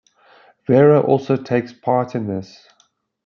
Vera 0.65 0.99
also 0.99 1.37
takes 1.37 1.73
part 1.73 2.15
in 2.15 2.25
this. 2.25 2.67